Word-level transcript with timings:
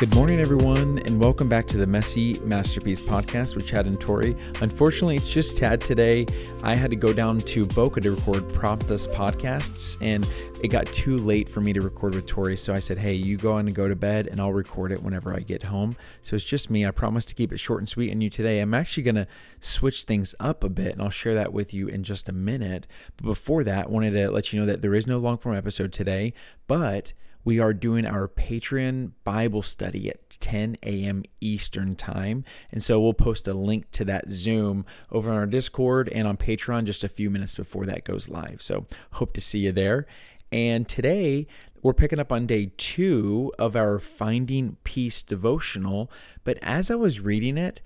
Good 0.00 0.14
morning, 0.14 0.40
everyone, 0.40 0.98
and 1.00 1.20
welcome 1.20 1.46
back 1.46 1.66
to 1.66 1.76
the 1.76 1.86
Messy 1.86 2.38
Masterpiece 2.38 3.02
podcast 3.02 3.54
with 3.54 3.66
Chad 3.66 3.84
and 3.84 4.00
Tori. 4.00 4.34
Unfortunately, 4.62 5.14
it's 5.14 5.30
just 5.30 5.58
Chad 5.58 5.82
today. 5.82 6.24
I 6.62 6.74
had 6.74 6.88
to 6.88 6.96
go 6.96 7.12
down 7.12 7.40
to 7.40 7.66
Boca 7.66 8.00
to 8.00 8.12
record 8.12 8.50
Prompt 8.50 8.90
Us 8.90 9.06
podcasts, 9.06 9.98
and 10.00 10.26
it 10.64 10.68
got 10.68 10.86
too 10.86 11.18
late 11.18 11.50
for 11.50 11.60
me 11.60 11.74
to 11.74 11.82
record 11.82 12.14
with 12.14 12.24
Tori. 12.24 12.56
So 12.56 12.72
I 12.72 12.78
said, 12.78 12.96
Hey, 12.96 13.12
you 13.12 13.36
go 13.36 13.52
on 13.52 13.66
and 13.66 13.76
go 13.76 13.88
to 13.88 13.94
bed, 13.94 14.26
and 14.26 14.40
I'll 14.40 14.54
record 14.54 14.90
it 14.90 15.02
whenever 15.02 15.36
I 15.36 15.40
get 15.40 15.64
home. 15.64 15.96
So 16.22 16.34
it's 16.34 16.46
just 16.46 16.70
me. 16.70 16.86
I 16.86 16.92
promise 16.92 17.26
to 17.26 17.34
keep 17.34 17.52
it 17.52 17.60
short 17.60 17.80
and 17.80 17.88
sweet 17.88 18.10
on 18.10 18.22
you 18.22 18.30
today. 18.30 18.60
I'm 18.60 18.72
actually 18.72 19.02
going 19.02 19.16
to 19.16 19.26
switch 19.60 20.04
things 20.04 20.34
up 20.40 20.64
a 20.64 20.70
bit, 20.70 20.92
and 20.92 21.02
I'll 21.02 21.10
share 21.10 21.34
that 21.34 21.52
with 21.52 21.74
you 21.74 21.88
in 21.88 22.04
just 22.04 22.26
a 22.26 22.32
minute. 22.32 22.86
But 23.18 23.26
before 23.26 23.64
that, 23.64 23.88
I 23.88 23.90
wanted 23.90 24.12
to 24.12 24.30
let 24.30 24.50
you 24.50 24.60
know 24.60 24.66
that 24.66 24.80
there 24.80 24.94
is 24.94 25.06
no 25.06 25.18
long 25.18 25.36
form 25.36 25.54
episode 25.54 25.92
today, 25.92 26.32
but 26.66 27.12
we 27.44 27.58
are 27.58 27.72
doing 27.72 28.06
our 28.06 28.28
Patreon 28.28 29.12
Bible 29.24 29.62
study 29.62 30.10
at 30.10 30.30
10 30.30 30.76
a.m. 30.82 31.22
Eastern 31.40 31.96
Time. 31.96 32.44
And 32.70 32.82
so 32.82 33.00
we'll 33.00 33.14
post 33.14 33.48
a 33.48 33.54
link 33.54 33.90
to 33.92 34.04
that 34.06 34.28
Zoom 34.28 34.84
over 35.10 35.30
on 35.30 35.36
our 35.36 35.46
Discord 35.46 36.08
and 36.10 36.28
on 36.28 36.36
Patreon 36.36 36.84
just 36.84 37.04
a 37.04 37.08
few 37.08 37.30
minutes 37.30 37.54
before 37.54 37.86
that 37.86 38.04
goes 38.04 38.28
live. 38.28 38.60
So 38.60 38.86
hope 39.12 39.32
to 39.34 39.40
see 39.40 39.60
you 39.60 39.72
there. 39.72 40.06
And 40.52 40.88
today, 40.88 41.46
we're 41.82 41.94
picking 41.94 42.18
up 42.18 42.32
on 42.32 42.46
day 42.46 42.72
two 42.76 43.52
of 43.58 43.76
our 43.76 43.98
Finding 43.98 44.76
Peace 44.84 45.22
devotional. 45.22 46.10
But 46.44 46.58
as 46.60 46.90
I 46.90 46.96
was 46.96 47.20
reading 47.20 47.56
it, 47.56 47.80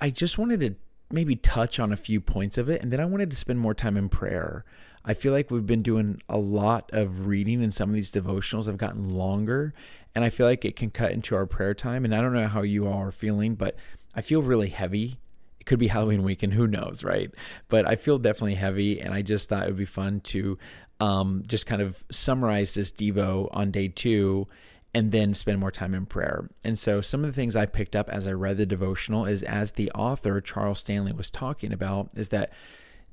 I 0.00 0.10
just 0.10 0.38
wanted 0.38 0.60
to 0.60 0.74
maybe 1.10 1.36
touch 1.36 1.78
on 1.78 1.92
a 1.92 1.96
few 1.96 2.20
points 2.20 2.58
of 2.58 2.68
it, 2.68 2.82
and 2.82 2.92
then 2.92 3.00
I 3.00 3.04
wanted 3.04 3.30
to 3.30 3.36
spend 3.36 3.58
more 3.58 3.74
time 3.74 3.96
in 3.96 4.08
prayer. 4.08 4.64
I 5.06 5.14
feel 5.14 5.32
like 5.32 5.50
we've 5.52 5.64
been 5.64 5.82
doing 5.82 6.20
a 6.28 6.36
lot 6.36 6.90
of 6.92 7.28
reading 7.28 7.62
and 7.62 7.72
some 7.72 7.88
of 7.88 7.94
these 7.94 8.10
devotionals 8.10 8.66
have 8.66 8.76
gotten 8.76 9.08
longer 9.08 9.72
and 10.16 10.24
I 10.24 10.30
feel 10.30 10.46
like 10.46 10.64
it 10.64 10.74
can 10.74 10.90
cut 10.90 11.12
into 11.12 11.36
our 11.36 11.46
prayer 11.46 11.74
time 11.74 12.04
and 12.04 12.12
I 12.12 12.20
don't 12.20 12.32
know 12.32 12.48
how 12.48 12.62
you 12.62 12.88
all 12.88 13.00
are 13.02 13.12
feeling 13.12 13.54
but 13.54 13.76
I 14.16 14.20
feel 14.20 14.42
really 14.42 14.68
heavy. 14.68 15.20
It 15.60 15.66
could 15.66 15.78
be 15.78 15.86
Halloween 15.86 16.24
weekend, 16.24 16.54
who 16.54 16.66
knows, 16.66 17.04
right? 17.04 17.30
But 17.68 17.88
I 17.88 17.94
feel 17.94 18.18
definitely 18.18 18.56
heavy 18.56 19.00
and 19.00 19.14
I 19.14 19.22
just 19.22 19.48
thought 19.48 19.62
it 19.62 19.66
would 19.66 19.76
be 19.76 19.84
fun 19.84 20.20
to 20.22 20.58
um, 20.98 21.44
just 21.46 21.66
kind 21.66 21.82
of 21.82 22.04
summarize 22.10 22.74
this 22.74 22.90
Devo 22.90 23.48
on 23.52 23.70
day 23.70 23.86
two 23.86 24.48
and 24.96 25.12
then 25.12 25.34
spend 25.34 25.60
more 25.60 25.70
time 25.70 25.94
in 25.94 26.06
prayer. 26.06 26.48
And 26.64 26.78
so 26.78 27.02
some 27.02 27.22
of 27.22 27.26
the 27.26 27.36
things 27.36 27.54
I 27.54 27.66
picked 27.66 27.94
up 27.94 28.08
as 28.08 28.26
I 28.26 28.32
read 28.32 28.56
the 28.56 28.64
devotional 28.64 29.26
is 29.26 29.42
as 29.42 29.72
the 29.72 29.90
author 29.90 30.40
Charles 30.40 30.80
Stanley 30.80 31.12
was 31.12 31.30
talking 31.30 31.70
about 31.70 32.08
is 32.16 32.30
that 32.30 32.50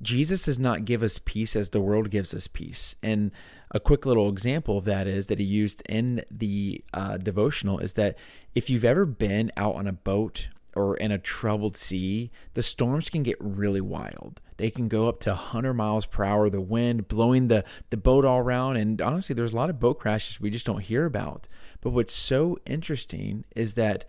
Jesus 0.00 0.46
does 0.46 0.58
not 0.58 0.86
give 0.86 1.02
us 1.02 1.20
peace 1.22 1.54
as 1.54 1.70
the 1.70 1.82
world 1.82 2.08
gives 2.08 2.32
us 2.32 2.46
peace. 2.46 2.96
And 3.02 3.32
a 3.70 3.80
quick 3.80 4.06
little 4.06 4.30
example 4.30 4.78
of 4.78 4.86
that 4.86 5.06
is 5.06 5.26
that 5.26 5.38
he 5.38 5.44
used 5.44 5.82
in 5.86 6.24
the 6.30 6.82
uh, 6.94 7.18
devotional 7.18 7.78
is 7.80 7.92
that 7.92 8.16
if 8.54 8.70
you've 8.70 8.86
ever 8.86 9.04
been 9.04 9.52
out 9.54 9.74
on 9.74 9.86
a 9.86 9.92
boat 9.92 10.48
or 10.76 10.96
in 10.96 11.10
a 11.10 11.18
troubled 11.18 11.76
sea, 11.76 12.30
the 12.54 12.62
storms 12.62 13.10
can 13.10 13.22
get 13.22 13.36
really 13.40 13.80
wild. 13.80 14.40
They 14.56 14.70
can 14.70 14.88
go 14.88 15.08
up 15.08 15.20
to 15.20 15.30
100 15.30 15.74
miles 15.74 16.06
per 16.06 16.24
hour, 16.24 16.48
the 16.48 16.60
wind 16.60 17.08
blowing 17.08 17.48
the, 17.48 17.64
the 17.90 17.96
boat 17.96 18.24
all 18.24 18.38
around. 18.38 18.76
And 18.76 19.00
honestly, 19.00 19.34
there's 19.34 19.52
a 19.52 19.56
lot 19.56 19.70
of 19.70 19.80
boat 19.80 19.98
crashes 19.98 20.40
we 20.40 20.50
just 20.50 20.66
don't 20.66 20.82
hear 20.82 21.04
about. 21.04 21.48
But 21.80 21.90
what's 21.90 22.14
so 22.14 22.58
interesting 22.66 23.44
is 23.54 23.74
that 23.74 24.04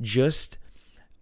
just 0.00 0.58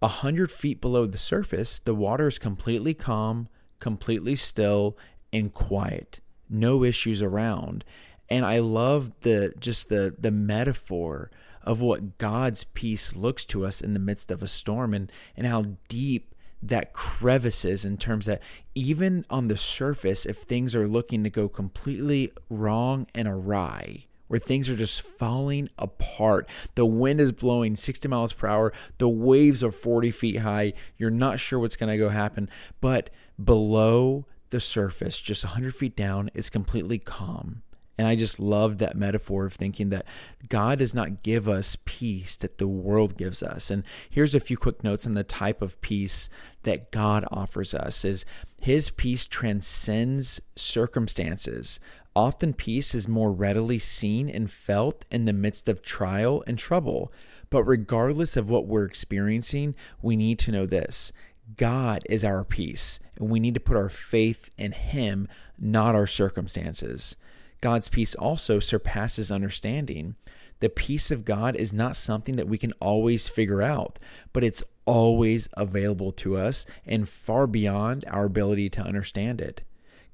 100 0.01 0.51
feet 0.51 0.81
below 0.81 1.07
the 1.07 1.19
surface, 1.19 1.79
the 1.79 1.95
water 1.95 2.29
is 2.29 2.39
completely 2.39 2.95
calm, 2.95 3.49
completely 3.81 4.35
still 4.35 4.97
and 5.33 5.53
quiet, 5.53 6.21
no 6.49 6.85
issues 6.85 7.23
around. 7.23 7.85
And 8.29 8.45
I 8.45 8.59
love 8.59 9.13
the 9.21 9.53
just 9.59 9.89
the 9.89 10.15
the 10.19 10.33
metaphor 10.33 11.31
of 11.67 11.81
what 11.81 12.19
God's 12.19 12.65
peace 12.65 13.17
looks 13.17 13.45
to 13.47 13.67
us 13.67 13.81
in 13.81 13.93
the 13.93 13.99
midst 13.99 14.31
of 14.31 14.43
a 14.43 14.49
storm 14.49 14.95
and 14.95 15.11
and 15.37 15.47
how 15.47 15.67
deep 15.89 16.35
that 16.63 16.93
crevice 16.93 17.65
is 17.65 17.85
in 17.85 17.97
terms 17.97 18.27
that 18.27 18.43
even 18.75 19.25
on 19.29 19.49
the 19.49 19.57
surface 19.57 20.25
if 20.25 20.39
things 20.39 20.75
are 20.75 20.89
looking 20.89 21.23
to 21.23 21.31
go 21.31 21.49
completely 21.49 22.33
wrong 22.49 23.07
and 23.15 23.29
awry 23.29 24.07
where 24.29 24.41
things 24.41 24.69
are 24.69 24.77
just 24.77 25.03
falling 25.03 25.69
apart. 25.79 26.49
The 26.75 26.87
wind 26.87 27.21
is 27.21 27.33
blowing 27.33 27.77
60 27.77 28.09
miles 28.09 28.33
per 28.33 28.49
hour. 28.49 28.73
The 28.99 29.09
waves 29.09 29.63
are 29.63 29.71
40 29.71 30.11
feet 30.11 30.39
high. 30.39 30.73
You're 30.99 31.11
not 31.11 31.41
sure 31.41 31.59
what's 31.59 31.77
going 31.77 31.93
to 31.93 31.99
go 31.99 32.09
happen. 32.09 32.51
But 32.81 33.11
below 33.43 34.27
the 34.51 34.61
surface, 34.61 35.21
just 35.21 35.45
100 35.45 35.75
feet 35.75 35.97
down, 35.97 36.31
it's 36.35 36.51
completely 36.51 36.99
calm. 36.99 37.63
And 37.99 38.07
I 38.07 38.15
just 38.15 38.39
love 38.39 38.79
that 38.79 38.97
metaphor 38.97 39.47
of 39.47 39.55
thinking 39.55 39.89
that 39.89 40.05
God 40.49 40.81
does 40.81 40.95
not 40.95 41.23
give 41.23 41.49
us 41.49 41.79
peace 41.85 42.37
that 42.37 42.59
the 42.59 42.69
world 42.69 43.17
gives 43.17 43.43
us. 43.43 43.71
And 43.71 43.85
here's 44.11 44.35
a 44.35 44.41
few 44.41 44.57
quick 44.57 44.85
notes 44.85 45.07
on 45.07 45.15
the 45.15 45.25
type 45.25 45.63
of 45.63 45.81
peace 45.81 46.29
that 46.63 46.91
God 46.91 47.25
offers 47.31 47.75
us 47.75 48.05
is 48.05 48.25
his 48.59 48.91
peace 48.91 49.27
transcends 49.27 50.41
circumstances. 50.57 51.81
Often 52.15 52.55
peace 52.55 52.95
is 52.95 53.09
more 53.09 53.33
readily 53.33 53.79
seen 53.79 54.29
and 54.29 54.51
felt 54.51 55.05
in 55.11 55.25
the 55.25 55.33
midst 55.33 55.69
of 55.69 55.83
trial 55.83 56.43
and 56.47 56.59
trouble. 56.59 57.13
But 57.49 57.65
regardless 57.65 58.37
of 58.37 58.51
what 58.51 58.67
we're 58.67 58.85
experiencing, 58.85 59.75
we 60.03 60.17
need 60.17 60.39
to 60.41 60.53
know 60.53 60.67
this 60.67 61.13
God 61.57 62.03
is 62.11 62.25
our 62.25 62.43
peace, 62.43 62.99
and 63.17 63.31
we 63.31 63.39
need 63.39 63.55
to 63.55 63.61
put 63.61 63.77
our 63.77 63.89
faith 63.89 64.51
in 64.59 64.73
Him, 64.73 65.29
not 65.59 65.95
our 65.95 66.07
circumstances. 66.07 67.17
God's 67.61 67.89
peace 67.89 68.15
also 68.15 68.61
surpasses 68.61 69.31
understanding. 69.31 70.17
The 70.61 70.69
peace 70.69 71.11
of 71.11 71.25
God 71.25 71.57
is 71.57 71.73
not 71.73 71.97
something 71.97 72.37
that 72.37 72.49
we 72.49 72.59
can 72.59 72.73
always 72.81 73.29
figure 73.29 73.63
out, 73.63 73.99
but 74.33 74.45
it's 74.45 74.63
always 74.87 75.49
available 75.55 76.13
to 76.13 76.37
us 76.37 76.65
and 76.87 77.09
far 77.09 77.47
beyond 77.47 78.05
our 78.09 78.25
ability 78.25 78.71
to 78.71 78.81
understand 78.81 79.41
it. 79.41 79.63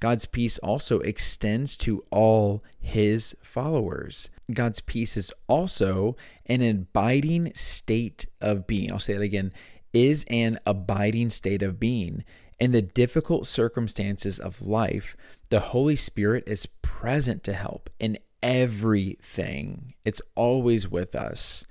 God's 0.01 0.27
peace 0.27 0.59
also 0.59 0.99
extends 1.01 1.77
to 1.77 2.05
all 2.11 2.65
his 2.81 3.37
followers. 3.41 4.31
God's 4.53 4.81
peace 4.81 5.17
is 5.17 5.33
also 5.47 6.17
an 6.47 6.61
abiding 6.61 7.53
state 7.55 8.27
of 8.41 8.67
being. 8.67 8.91
I'll 8.91 8.99
say 8.99 9.15
that 9.15 9.23
again 9.23 9.53
is 9.93 10.25
an 10.29 10.59
abiding 10.67 11.31
state 11.31 11.63
of 11.63 11.79
being. 11.79 12.25
In 12.62 12.71
the 12.71 12.81
difficult 12.81 13.49
circumstances 13.49 14.39
of 14.39 14.62
life, 14.62 15.17
the 15.49 15.59
Holy 15.59 15.97
Spirit 15.97 16.45
is 16.47 16.67
present 16.67 17.43
to 17.43 17.55
help 17.55 17.91
in 17.99 18.19
everything. 18.41 19.95
It's 20.05 20.23
always 20.37 20.89
with 20.89 21.17
us. 21.17 21.65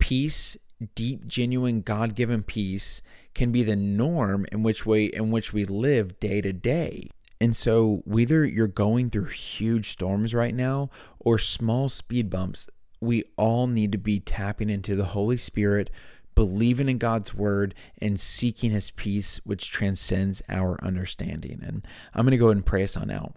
Peace, 0.00 0.56
deep, 0.96 1.28
genuine, 1.28 1.80
God 1.82 2.16
given 2.16 2.42
peace, 2.42 3.02
can 3.34 3.52
be 3.52 3.62
the 3.62 3.76
norm 3.76 4.44
in 4.50 4.64
which 4.64 4.84
way 4.84 5.04
in 5.04 5.30
which 5.30 5.52
we 5.52 5.64
live 5.64 6.18
day 6.18 6.40
to 6.40 6.52
day. 6.52 7.08
And 7.40 7.54
so, 7.54 8.02
whether 8.04 8.44
you're 8.44 8.66
going 8.66 9.10
through 9.10 9.26
huge 9.26 9.90
storms 9.90 10.34
right 10.34 10.56
now 10.56 10.90
or 11.20 11.38
small 11.38 11.88
speed 11.88 12.30
bumps, 12.30 12.68
we 13.00 13.22
all 13.36 13.68
need 13.68 13.92
to 13.92 13.98
be 13.98 14.18
tapping 14.18 14.70
into 14.70 14.96
the 14.96 15.04
Holy 15.04 15.36
Spirit, 15.36 15.88
believing 16.34 16.88
in 16.88 16.98
God's 16.98 17.34
word, 17.34 17.74
and 17.98 18.18
seeking 18.18 18.70
his 18.70 18.90
peace, 18.90 19.40
which 19.44 19.70
transcends 19.70 20.42
our 20.48 20.82
understanding. 20.82 21.60
And 21.62 21.86
I'm 22.14 22.24
going 22.24 22.32
to 22.32 22.36
go 22.36 22.46
ahead 22.46 22.56
and 22.56 22.66
pray 22.66 22.82
us 22.82 22.96
on 22.96 23.10
out. 23.10 23.36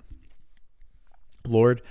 Lord, 1.47 1.81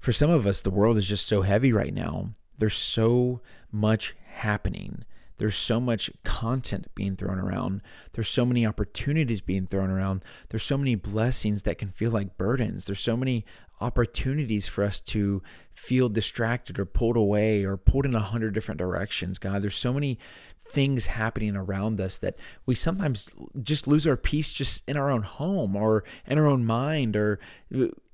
for 0.00 0.12
some 0.12 0.30
of 0.30 0.46
us, 0.46 0.60
the 0.60 0.70
world 0.70 0.96
is 0.96 1.08
just 1.08 1.26
so 1.26 1.42
heavy 1.42 1.72
right 1.72 1.94
now. 1.94 2.30
There's 2.58 2.76
so 2.76 3.40
much 3.72 4.14
happening. 4.26 5.04
There's 5.38 5.56
so 5.56 5.80
much 5.80 6.10
content 6.24 6.88
being 6.94 7.16
thrown 7.16 7.38
around. 7.38 7.82
There's 8.12 8.28
so 8.28 8.44
many 8.44 8.66
opportunities 8.66 9.40
being 9.40 9.66
thrown 9.66 9.90
around. 9.90 10.22
There's 10.50 10.64
so 10.64 10.76
many 10.76 10.94
blessings 10.94 11.62
that 11.62 11.78
can 11.78 11.90
feel 11.90 12.10
like 12.10 12.36
burdens. 12.36 12.84
There's 12.84 13.00
so 13.00 13.16
many 13.16 13.44
opportunities 13.80 14.66
for 14.66 14.82
us 14.84 14.98
to 14.98 15.42
feel 15.74 16.08
distracted 16.08 16.78
or 16.78 16.84
pulled 16.84 17.16
away 17.16 17.64
or 17.64 17.76
pulled 17.76 18.04
in 18.04 18.14
a 18.14 18.20
hundred 18.20 18.52
different 18.52 18.78
directions. 18.78 19.38
God, 19.38 19.62
there's 19.62 19.76
so 19.76 19.92
many 19.92 20.18
things 20.60 21.06
happening 21.06 21.56
around 21.56 22.00
us 22.00 22.18
that 22.18 22.36
we 22.66 22.74
sometimes 22.74 23.30
just 23.62 23.86
lose 23.86 24.06
our 24.06 24.16
peace 24.16 24.52
just 24.52 24.88
in 24.88 24.96
our 24.96 25.10
own 25.10 25.22
home 25.22 25.76
or 25.76 26.04
in 26.26 26.38
our 26.38 26.46
own 26.46 26.64
mind 26.64 27.16
or 27.16 27.38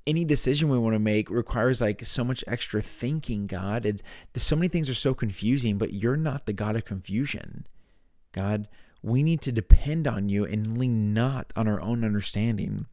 any 0.07 0.23
decision 0.23 0.69
we 0.69 0.77
want 0.77 0.93
to 0.93 0.99
make 0.99 1.29
requires 1.29 1.81
like 1.81 2.05
so 2.05 2.23
much 2.23 2.43
extra 2.47 2.81
thinking, 2.81 3.47
God. 3.47 3.85
It's, 3.85 4.03
so 4.37 4.55
many 4.55 4.67
things 4.67 4.89
are 4.89 4.93
so 4.95 5.13
confusing, 5.13 5.77
but 5.77 5.93
you're 5.93 6.17
not 6.17 6.45
the 6.45 6.53
God 6.53 6.75
of 6.75 6.85
confusion. 6.85 7.65
God, 8.31 8.67
we 9.01 9.23
need 9.23 9.41
to 9.41 9.51
depend 9.51 10.07
on 10.07 10.29
you 10.29 10.45
and 10.45 10.77
lean 10.77 11.13
not 11.13 11.51
on 11.55 11.67
our 11.67 11.81
own 11.81 12.03
understanding. 12.03 12.85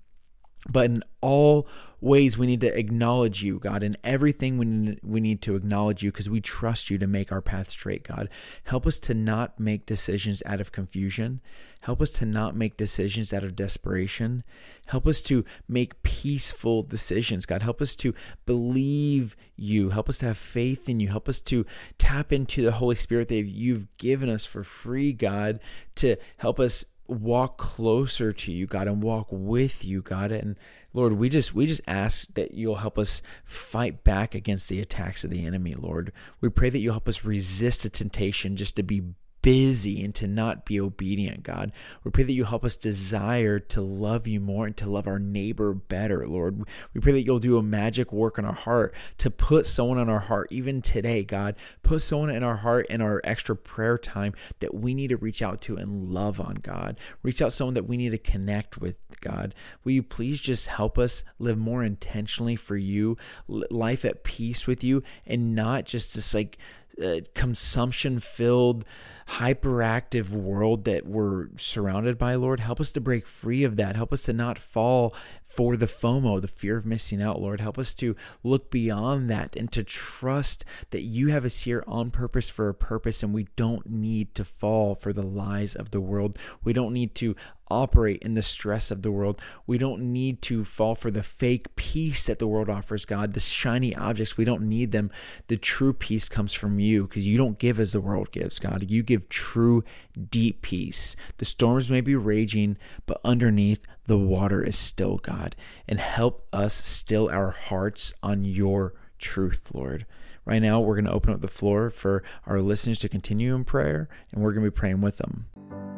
But 0.69 0.87
in 0.87 1.03
all 1.21 1.67
ways 2.03 2.37
we 2.37 2.49
need 2.49 2.61
to 2.61 2.79
acknowledge 2.79 3.45
you 3.45 3.61
god 3.61 3.83
in 3.83 3.97
everything 4.03 4.59
we 4.59 4.67
need, 4.67 4.99
we 5.05 5.21
need 5.21 5.41
to 5.41 5.55
acknowledge 5.55 6.03
you 6.03 6.11
because 6.11 6.29
we 6.29 6.41
trust 6.41 6.91
you 6.91 6.99
to 6.99 7.07
make 7.07 7.31
our 7.31 7.41
path 7.41 7.71
straight 7.71 8.03
god. 8.03 8.29
Help 8.65 8.87
us 8.87 8.99
to 8.99 9.15
not 9.15 9.59
make 9.61 9.87
decisions 9.87 10.43
out 10.45 10.61
of 10.61 10.73
confusion. 10.73 11.41
Help 11.83 12.01
us 12.01 12.13
to 12.13 12.27
not 12.27 12.57
make 12.57 12.77
decisions 12.77 13.33
out 13.33 13.45
of 13.45 13.57
desperation. 13.57 14.43
Help 14.87 15.07
us 15.07 15.23
to 15.23 15.45
make 15.69 16.03
peaceful 16.03 16.83
decisions 16.83 17.47
god. 17.47 17.63
Help 17.63 17.81
us 17.81 17.95
to 17.97 18.15
believe 18.47 19.37
you. 19.57 19.91
Help 19.91 20.09
us 20.09 20.19
to 20.19 20.27
have 20.27 20.39
faith 20.39 20.89
in 20.89 20.99
you. 20.99 21.09
Help 21.09 21.29
us 21.29 21.41
to 21.41 21.65
tap 21.99 22.33
into 22.33 22.63
the 22.63 22.73
holy 22.73 22.97
spirit 22.97 23.29
that 23.29 23.43
you've 23.43 23.87
given 23.97 24.29
us 24.29 24.45
for 24.45 24.65
free 24.65 25.13
god 25.13 25.61
to 25.95 26.17
help 26.39 26.59
us 26.59 26.85
walk 27.07 27.59
closer 27.59 28.33
to 28.33 28.53
you, 28.53 28.67
God, 28.67 28.89
and 28.89 29.03
walk 29.03 29.29
with 29.31 29.85
you, 29.85 30.03
God. 30.03 30.33
And 30.33 30.57
Lord, 30.93 31.15
we 31.15 31.29
just 31.29 31.55
we 31.55 31.67
just 31.67 31.83
ask 31.87 32.35
that 32.35 32.55
you'll 32.55 32.77
help 32.77 32.99
us 32.99 33.23
fight 33.45 34.05
back 34.05 34.35
against 34.35 34.69
the 34.69 34.81
attacks 34.81 35.25
of 35.25 35.31
the 35.31 35.45
enemy, 35.45 35.75
Lord. 35.75 36.13
We 36.41 36.49
pray 36.49 36.71
that 36.71 36.79
you'll 36.79 36.95
help 36.95 37.09
us 37.09 37.25
resist 37.25 37.83
the 37.83 37.91
temptation 37.91 38.57
just 38.57 38.77
to 38.77 38.83
be 38.83 39.03
busy 39.43 40.03
and 40.05 40.15
to 40.15 40.27
not 40.27 40.65
be 40.65 40.81
obedient, 40.81 41.43
God. 41.43 41.73
We 42.05 42.11
pray 42.11 42.25
that 42.25 42.33
you 42.33 42.45
help 42.45 42.65
us 42.65 42.77
desire 42.77 43.59
to 43.59 43.83
love 43.83 44.27
you 44.27 44.41
more 44.41 44.67
and 44.67 44.77
to 44.79 44.89
love 44.89 45.07
our 45.07 45.19
neighbor 45.19 45.75
better, 45.75 46.27
Lord. 46.27 46.63
We 46.95 47.01
pray 47.01 47.13
that 47.13 47.25
you'll 47.25 47.41
do 47.41 47.59
a 47.59 47.63
magic 47.63 48.13
work 48.13 48.39
in 48.39 48.45
our 48.45 48.55
heart 48.55 48.95
to 49.19 49.31
put 49.31 49.67
someone 49.67 49.99
on 49.99 50.09
our 50.09 50.21
heart, 50.21 50.49
even 50.51 50.81
today, 50.81 51.25
God. 51.25 51.57
Put 51.83 52.03
someone 52.03 52.31
in 52.31 52.45
our 52.45 52.57
heart 52.57 52.87
in 52.87 53.03
our 53.03 53.21
extra 53.25 53.57
prayer 53.57 53.99
time 53.99 54.33
that 54.61 54.75
we 54.75 54.95
need 54.95 55.09
to 55.09 55.17
reach 55.17 55.43
out 55.43 55.61
to 55.63 55.77
and 55.77 56.09
love 56.09 56.41
on, 56.41 56.55
God. 56.63 56.99
Reach 57.23 57.43
out 57.43 57.53
someone 57.53 57.75
that 57.75 57.89
we 57.89 57.97
need 57.97 58.11
to 58.11 58.19
connect 58.19 58.79
with, 58.79 58.97
God. 59.21 59.55
Will 59.83 59.93
you 59.93 60.03
please 60.03 60.41
just 60.41 60.69
help 60.69 60.99
us 60.99 61.25
live 61.39 61.59
more 61.59 61.83
intentionally 61.83 62.57
for 62.57 62.77
you, 62.77 63.17
life 63.49 64.05
at 64.05 64.23
peace 64.23 64.67
with 64.67 64.85
you, 64.85 65.03
and 65.27 65.55
not 65.55 65.85
just 65.85 66.15
this 66.15 66.33
like 66.33 66.59
uh, 67.03 67.21
consumption 67.35 68.21
filled, 68.21 68.85
hyperactive 69.29 70.31
world 70.31 70.85
that 70.85 71.07
we're 71.07 71.49
surrounded 71.57 72.19
by, 72.19 72.35
Lord. 72.35 72.61
Help 72.61 72.81
us 72.81 72.93
to 72.93 73.01
break 73.01 73.27
free 73.27 73.65
of 73.65 73.77
that. 73.77 73.97
Help 73.97 74.13
us 74.13 74.23
to 74.25 74.33
not 74.33 74.59
fall 74.59 75.15
for 75.45 75.77
the 75.77 75.87
FOMO, 75.87 76.41
the 76.41 76.49
fear 76.49 76.79
of 76.79 76.87
missing 76.87 77.23
out, 77.23 77.41
Lord. 77.41 77.61
Help 77.61 77.79
us 77.79 77.93
to 77.95 78.17
look 78.43 78.71
beyond 78.71 79.29
that 79.29 79.55
and 79.55 79.71
to 79.73 79.85
trust 79.85 80.65
that 80.91 81.03
you 81.03 81.29
have 81.29 81.45
us 81.45 81.61
here 81.61 81.85
on 81.87 82.11
purpose 82.11 82.49
for 82.49 82.71
a 82.71 82.75
purpose, 82.75 83.23
and 83.23 83.35
we 83.35 83.49
don't 83.55 83.87
need 83.87 84.35
to 84.35 84.45
fall 84.45 84.95
for 84.95 85.13
the 85.13 85.23
lies 85.23 85.75
of 85.75 85.91
the 85.91 86.01
world. 86.01 86.37
We 86.65 86.73
don't 86.73 86.95
need 86.95 87.15
to 87.17 87.37
operate 87.73 88.23
in 88.23 88.35
the 88.35 88.43
stress 88.43 88.91
of 88.91 89.03
the 89.03 89.11
world. 89.11 89.41
We 89.67 89.79
don't 89.79 90.13
need 90.13 90.43
to 90.43 90.65
fall 90.65 90.95
for 90.95 91.11
the 91.11 91.23
fake 91.23 91.75
peace 91.77 92.27
that 92.27 92.39
the 92.39 92.47
world 92.47 92.69
offers, 92.69 93.05
God, 93.05 93.33
the 93.33 93.41
shiny 93.41 93.95
objects. 93.97 94.37
We 94.37 94.45
don't 94.45 94.69
need 94.69 94.93
them. 94.93 95.11
The 95.47 95.57
true 95.57 95.93
peace 95.93 96.29
comes 96.29 96.53
from 96.53 96.79
you 96.79 97.07
because 97.07 97.27
you 97.27 97.39
don't 97.39 97.59
give 97.59 97.81
as 97.81 97.93
the 97.93 98.01
world 98.01 98.31
gives, 98.33 98.59
God. 98.59 98.91
You 98.91 99.03
give 99.03 99.29
true, 99.29 99.85
deep 100.31 100.63
peace. 100.63 101.17
The 101.39 101.45
storms 101.45 101.91
may 101.91 102.01
be 102.01 102.15
raging, 102.15 102.77
but 103.07 103.21
underneath, 103.25 103.87
the 104.07 104.19
water 104.19 104.63
is 104.63 104.77
still, 104.77 105.17
God. 105.17 105.55
And 105.89 106.01
help 106.01 106.47
us 106.53 106.75
still 106.75 107.31
our 107.31 107.51
hearts 107.51 108.13
on 108.23 108.45
your 108.45 108.95
truth, 109.19 109.63
Lord. 109.73 110.07
Right 110.45 110.61
now, 110.61 110.81
we're 110.81 110.97
going 110.97 111.05
to 111.05 111.13
open 111.13 111.33
up 111.33 111.41
the 111.41 111.49
floor 111.49 111.89
for 111.89 112.25
our 112.47 112.61
listeners 112.61 112.99
to 113.01 113.09
continue 113.09 113.55
in 113.55 113.65
prayer, 113.65 114.09
and 114.33 114.43
we're 114.43 114.53
going 114.53 114.65
to 114.65 114.71
be 114.71 114.77
praying 114.77 115.01
with 115.01 115.19
them. 115.19 115.92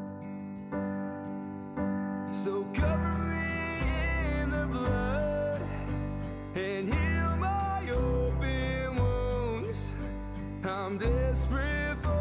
I'm 10.85 10.99
desperate 10.99 11.97
for 11.97 12.13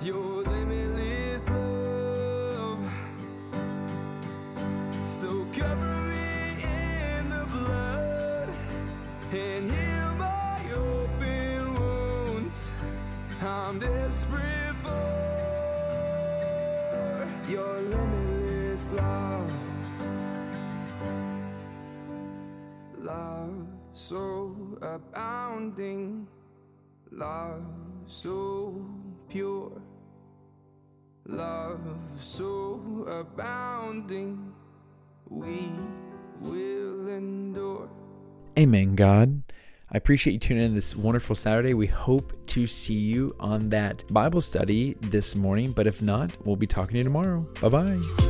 your 0.00 0.44
limitless 0.44 1.46
love. 1.46 2.90
So 5.06 5.46
cover 5.52 6.00
me 6.08 6.56
in 6.64 7.28
the 7.28 7.44
blood 7.52 8.48
and 9.30 9.70
heal 9.70 10.14
my 10.14 10.58
open 10.74 11.74
wounds. 11.74 12.70
I'm 13.42 13.78
desperate 13.78 14.74
for 14.76 14.96
your 17.46 17.82
limitless 17.82 18.88
love. 18.92 19.52
Love 23.00 23.66
so 23.92 24.54
abound 24.80 25.35
abounding, 25.56 26.26
love 27.10 27.64
so 28.06 28.84
pure, 29.28 29.72
love 31.26 31.80
so 32.18 33.06
abounding, 33.08 34.52
we 35.30 35.70
will 36.42 37.08
endure. 37.08 37.88
Amen, 38.58 38.94
God. 38.94 39.42
I 39.90 39.96
appreciate 39.96 40.34
you 40.34 40.38
tuning 40.40 40.64
in 40.64 40.74
this 40.74 40.94
wonderful 40.94 41.34
Saturday. 41.34 41.72
We 41.72 41.86
hope 41.86 42.34
to 42.48 42.66
see 42.66 42.94
you 42.94 43.34
on 43.40 43.66
that 43.70 44.04
Bible 44.12 44.42
study 44.42 44.96
this 45.00 45.34
morning, 45.36 45.72
but 45.72 45.86
if 45.86 46.02
not, 46.02 46.32
we'll 46.44 46.56
be 46.56 46.66
talking 46.66 46.94
to 46.94 46.98
you 46.98 47.04
tomorrow. 47.04 47.46
Bye 47.62 47.68
bye. 47.68 48.25